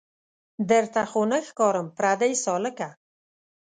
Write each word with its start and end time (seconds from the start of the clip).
درته 0.69 1.01
خو 1.11 1.21
نه 1.31 1.39
ښکارم 1.47 1.87
پردۍ 1.97 2.33
سالکه 2.43 2.89